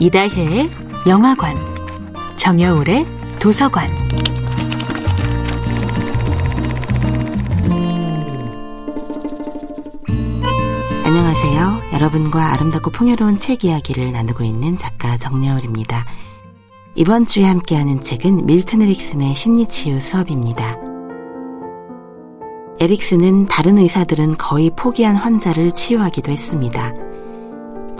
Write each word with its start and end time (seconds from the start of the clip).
이다혜의 0.00 0.70
영화관, 1.06 1.56
정여울의 2.36 3.06
도서관. 3.38 3.88
안녕하세요. 11.04 11.92
여러분과 11.92 12.52
아름답고 12.54 12.90
풍요로운 12.90 13.38
책 13.38 13.64
이야기를 13.64 14.10
나누고 14.10 14.42
있는 14.42 14.76
작가 14.76 15.16
정여울입니다. 15.16 16.04
이번 16.96 17.24
주에 17.24 17.44
함께하는 17.44 18.00
책은 18.00 18.46
밀튼 18.46 18.82
에릭슨의 18.82 19.36
심리치유 19.36 20.00
수업입니다. 20.00 20.76
에릭슨은 22.80 23.46
다른 23.46 23.78
의사들은 23.78 24.38
거의 24.38 24.70
포기한 24.74 25.14
환자를 25.14 25.72
치유하기도 25.72 26.32
했습니다. 26.32 27.03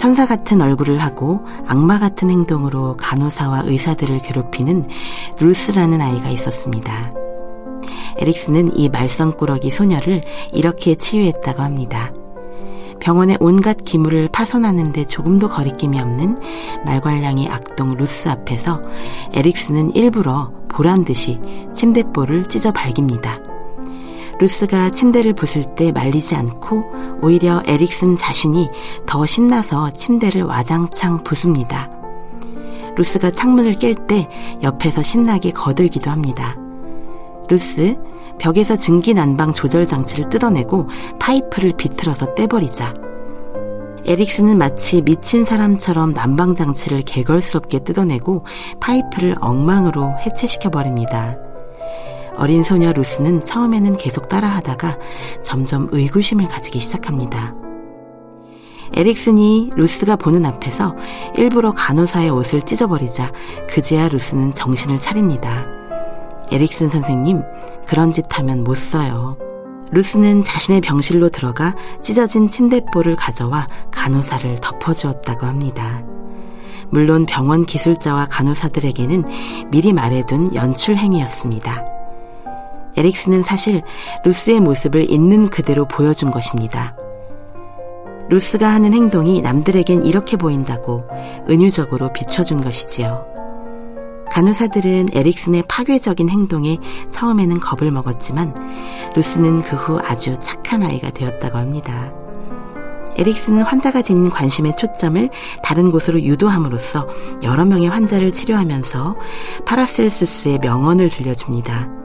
천사 0.04 0.26
같은 0.26 0.60
얼굴을 0.60 0.98
하고 0.98 1.46
악마 1.66 1.98
같은 1.98 2.28
행동으로 2.28 2.94
간호사와 2.98 3.62
의사들을 3.64 4.18
괴롭히는 4.18 4.86
루스라는 5.40 5.98
아이가 5.98 6.28
있었습니다. 6.28 7.10
에릭슨은 8.18 8.76
이 8.76 8.90
말썽꾸러기 8.90 9.70
소녀를 9.70 10.22
이렇게 10.52 10.94
치유했다고 10.94 11.62
합니다. 11.62 12.12
병원의 13.00 13.38
온갖 13.40 13.78
기물을 13.82 14.28
파손하는데 14.30 15.06
조금도 15.06 15.48
거리낌이 15.48 15.98
없는 15.98 16.36
말괄량이 16.84 17.48
악동 17.48 17.94
루스 17.94 18.28
앞에서 18.28 18.82
에릭슨은 19.32 19.96
일부러 19.96 20.52
보란 20.68 21.06
듯이 21.06 21.40
침대보를 21.72 22.50
찢어 22.50 22.72
발깁니다. 22.72 23.43
루스가 24.40 24.90
침대를 24.90 25.34
부술 25.34 25.64
때 25.76 25.92
말리지 25.92 26.34
않고 26.34 26.84
오히려 27.22 27.62
에릭슨 27.66 28.16
자신이 28.16 28.68
더 29.06 29.24
신나서 29.26 29.90
침대를 29.90 30.42
와장창 30.42 31.22
부숩니다. 31.22 31.90
루스가 32.96 33.30
창문을 33.30 33.76
깰 33.76 34.06
때 34.06 34.28
옆에서 34.62 35.02
신나게 35.02 35.50
거들기도 35.50 36.10
합니다. 36.10 36.56
루스, 37.48 37.96
벽에서 38.38 38.76
증기 38.76 39.14
난방 39.14 39.52
조절 39.52 39.86
장치를 39.86 40.28
뜯어내고 40.28 40.88
파이프를 41.18 41.74
비틀어서 41.76 42.34
떼버리자. 42.34 42.94
에릭슨은 44.06 44.58
마치 44.58 45.00
미친 45.00 45.44
사람처럼 45.44 46.12
난방 46.12 46.54
장치를 46.54 47.02
게걸스럽게 47.02 47.80
뜯어내고 47.80 48.44
파이프를 48.80 49.36
엉망으로 49.40 50.14
해체시켜버립니다. 50.20 51.36
어린 52.36 52.64
소녀 52.64 52.92
루스는 52.92 53.40
처음에는 53.40 53.96
계속 53.96 54.28
따라하다가 54.28 54.98
점점 55.42 55.88
의구심을 55.92 56.48
가지기 56.48 56.80
시작합니다. 56.80 57.54
에릭슨이 58.96 59.70
루스가 59.74 60.16
보는 60.16 60.44
앞에서 60.44 60.94
일부러 61.36 61.72
간호사의 61.72 62.30
옷을 62.30 62.62
찢어버리자 62.62 63.32
그제야 63.68 64.08
루스는 64.08 64.52
정신을 64.52 64.98
차립니다. 64.98 65.66
에릭슨 66.50 66.88
선생님, 66.88 67.42
그런 67.86 68.12
짓 68.12 68.24
하면 68.38 68.62
못 68.62 68.76
써요. 68.76 69.36
루스는 69.90 70.42
자신의 70.42 70.80
병실로 70.80 71.28
들어가 71.28 71.74
찢어진 72.00 72.48
침대볼을 72.48 73.16
가져와 73.16 73.68
간호사를 73.90 74.60
덮어주었다고 74.60 75.46
합니다. 75.46 76.04
물론 76.90 77.26
병원 77.26 77.64
기술자와 77.64 78.26
간호사들에게는 78.26 79.24
미리 79.70 79.92
말해둔 79.92 80.54
연출 80.54 80.96
행위였습니다. 80.96 81.83
에릭슨은 82.96 83.42
사실 83.42 83.82
루스의 84.24 84.60
모습을 84.60 85.10
있는 85.10 85.48
그대로 85.48 85.86
보여준 85.86 86.30
것입니다. 86.30 86.96
루스가 88.30 88.68
하는 88.68 88.94
행동이 88.94 89.42
남들에겐 89.42 90.06
이렇게 90.06 90.36
보인다고 90.36 91.04
은유적으로 91.48 92.12
비춰준 92.12 92.60
것이지요. 92.60 93.26
간호사들은 94.30 95.10
에릭슨의 95.12 95.64
파괴적인 95.68 96.28
행동에 96.28 96.78
처음에는 97.10 97.60
겁을 97.60 97.92
먹었지만 97.92 98.54
루스는 99.14 99.62
그 99.62 99.76
후 99.76 100.00
아주 100.02 100.36
착한 100.40 100.82
아이가 100.82 101.10
되었다고 101.10 101.58
합니다. 101.58 102.12
에릭슨은 103.16 103.62
환자가 103.62 104.02
지닌 104.02 104.28
관심의 104.30 104.74
초점을 104.76 105.28
다른 105.62 105.90
곳으로 105.92 106.20
유도함으로써 106.20 107.06
여러 107.44 107.64
명의 107.64 107.88
환자를 107.88 108.32
치료하면서 108.32 109.16
파라셀수스의 109.66 110.58
명언을 110.58 111.10
들려줍니다. 111.10 112.03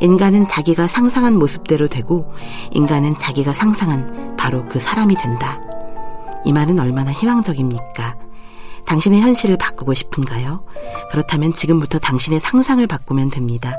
인간은 0.00 0.44
자기가 0.44 0.86
상상한 0.86 1.38
모습대로 1.38 1.88
되고 1.88 2.32
인간은 2.72 3.16
자기가 3.16 3.52
상상한 3.52 4.36
바로 4.36 4.64
그 4.64 4.78
사람이 4.78 5.16
된다. 5.16 5.60
이 6.44 6.52
말은 6.52 6.78
얼마나 6.78 7.12
희망적입니까? 7.12 8.16
당신의 8.86 9.20
현실을 9.20 9.56
바꾸고 9.58 9.92
싶은가요? 9.94 10.64
그렇다면 11.10 11.52
지금부터 11.52 11.98
당신의 11.98 12.40
상상을 12.40 12.86
바꾸면 12.86 13.30
됩니다. 13.30 13.74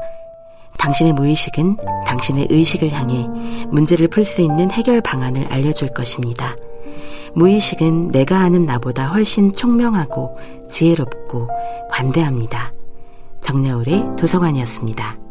당신의 0.77 1.13
무의식은 1.13 1.77
당신의 2.05 2.47
의식을 2.49 2.91
향해 2.91 3.27
문제를 3.69 4.07
풀 4.07 4.23
수 4.23 4.41
있는 4.41 4.71
해결 4.71 5.01
방안을 5.01 5.47
알려줄 5.47 5.89
것입니다. 5.93 6.55
무의식은 7.35 8.09
내가 8.09 8.39
아는 8.39 8.65
나보다 8.65 9.07
훨씬 9.07 9.51
총명하고 9.51 10.37
지혜롭고 10.69 11.49
관대합니다. 11.89 12.71
정여울의 13.41 14.15
도서관이었습니다. 14.17 15.28